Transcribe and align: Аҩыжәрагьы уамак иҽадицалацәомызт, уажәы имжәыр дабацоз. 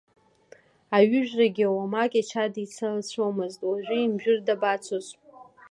Аҩыжәрагьы 0.95 1.65
уамак 1.75 2.11
иҽадицалацәомызт, 2.21 3.59
уажәы 3.67 3.97
имжәыр 3.99 4.39
дабацоз. 4.47 5.07